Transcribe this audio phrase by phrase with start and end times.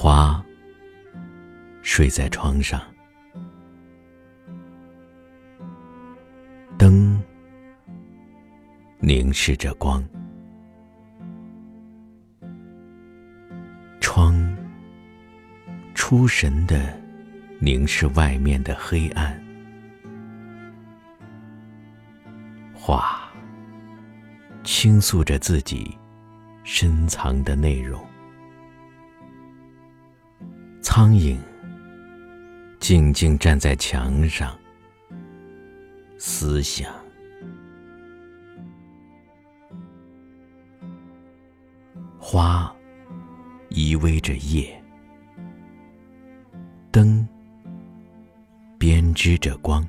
[0.00, 0.40] 花
[1.82, 2.80] 睡在床上，
[6.78, 7.20] 灯
[9.00, 10.08] 凝视着光，
[13.98, 14.56] 窗
[15.94, 16.96] 出神的
[17.58, 19.36] 凝视外面的黑暗，
[22.72, 23.28] 画
[24.62, 25.98] 倾诉着自己
[26.62, 28.00] 深藏的内容，
[30.90, 31.36] 苍蝇。
[32.80, 34.58] 静静站在墙上，
[36.16, 36.90] 思想。
[42.18, 42.74] 花
[43.68, 44.82] 依偎着叶，
[46.90, 47.28] 灯
[48.78, 49.86] 编织着光。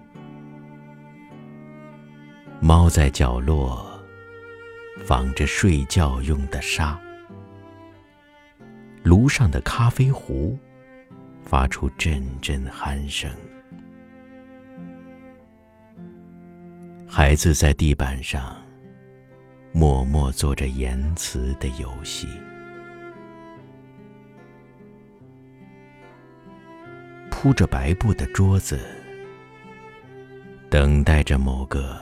[2.59, 3.89] 猫在角落
[5.05, 6.99] 纺着睡觉用的纱，
[9.01, 10.59] 炉上的咖啡壶。
[11.49, 13.27] 发出阵阵鼾声，
[17.07, 18.55] 孩子在地板上
[19.71, 22.27] 默默做着言辞的游戏。
[27.31, 28.79] 铺着白布的桌子，
[30.69, 31.99] 等待着某个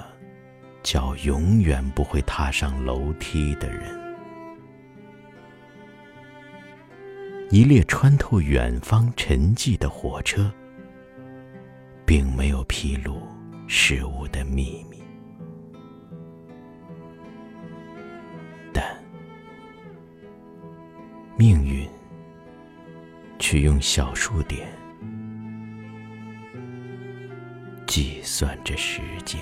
[0.84, 4.07] 脚永远不会踏上楼梯的人。
[7.50, 10.52] 一列穿透远方沉寂的火车，
[12.06, 13.22] 并没有披露
[13.68, 15.02] 事物的秘密，
[18.74, 18.84] 但
[21.38, 21.88] 命运
[23.40, 24.68] 却用小数点
[27.86, 29.40] 计算着时间。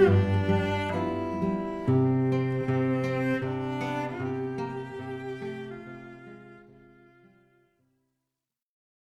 [0.00, 0.49] Música